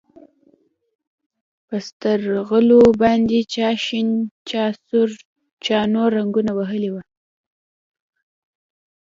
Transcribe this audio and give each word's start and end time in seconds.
په 1.67 1.75
سترغلو 1.87 2.81
باندې 3.01 3.39
چا 3.53 3.69
شين 3.85 4.07
چا 4.49 4.63
سور 4.85 5.09
چا 5.65 5.77
نور 5.93 6.09
رنګونه 6.17 6.51
وهلي 6.55 6.89
وو. 6.91 7.01